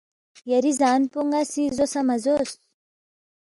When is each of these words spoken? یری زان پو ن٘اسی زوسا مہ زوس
یری 0.49 0.73
زان 0.79 1.01
پو 1.11 1.19
ن٘اسی 1.29 1.63
زوسا 1.77 2.01
مہ 2.07 2.15
زوس 2.23 2.51